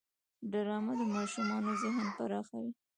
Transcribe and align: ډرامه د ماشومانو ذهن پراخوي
ډرامه 0.51 0.93
د 0.99 1.01
ماشومانو 1.15 1.71
ذهن 1.83 2.05
پراخوي 2.17 2.71